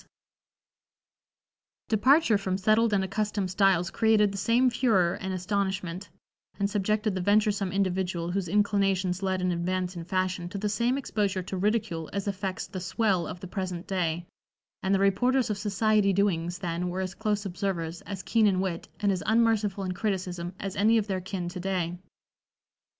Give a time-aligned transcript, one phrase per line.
[1.91, 6.09] [Illustration: 1760] Departure from settled and accustomed styles created the same furore and astonishment,
[6.57, 10.97] and subjected the venturesome individual whose inclinations led an advance in fashion to the same
[10.97, 14.25] exposure to ridicule as affects the "swell" of the present day,
[14.81, 18.87] and the reporters of "society doings" then were as close observers, as keen in wit,
[19.01, 21.99] and as unmerciful in criticism as any of their kin to day.